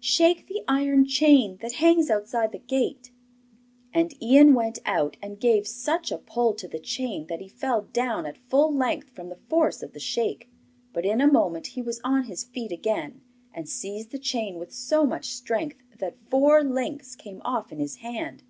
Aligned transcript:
'Shake 0.00 0.48
the 0.48 0.62
iron 0.68 1.06
chain 1.06 1.56
that 1.62 1.76
hangs 1.80 2.10
outside 2.10 2.52
the 2.52 2.58
gate.' 2.58 3.10
And 3.94 4.12
Ian 4.22 4.52
went 4.52 4.80
out, 4.84 5.16
and 5.22 5.40
gave 5.40 5.66
such 5.66 6.12
a 6.12 6.18
pull 6.18 6.52
to 6.56 6.68
the 6.68 6.78
chain 6.78 7.26
that 7.28 7.40
he 7.40 7.48
fell 7.48 7.80
down 7.90 8.26
at 8.26 8.36
full 8.36 8.70
length 8.70 9.08
from 9.14 9.30
the 9.30 9.38
force 9.48 9.82
of 9.82 9.94
the 9.94 9.98
shake. 9.98 10.50
But 10.92 11.06
in 11.06 11.22
a 11.22 11.26
moment 11.32 11.68
he 11.68 11.80
was 11.80 12.02
on 12.04 12.24
his 12.24 12.44
feet 12.44 12.70
again, 12.70 13.22
and 13.54 13.66
seized 13.66 14.10
the 14.10 14.18
chain 14.18 14.58
with 14.58 14.74
so 14.74 15.06
much 15.06 15.30
strength 15.32 15.78
that 16.00 16.18
four 16.28 16.62
links 16.62 17.16
came 17.16 17.40
off 17.42 17.72
in 17.72 17.78
his 17.78 17.96
hand. 17.96 18.42